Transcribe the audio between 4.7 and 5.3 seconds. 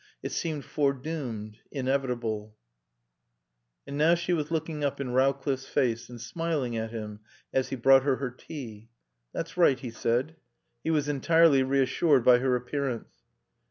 up in